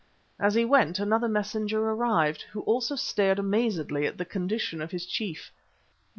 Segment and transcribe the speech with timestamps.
[0.39, 5.05] As he went another messenger arrived, who also stared amazedly at the condition of his
[5.05, 5.51] chief.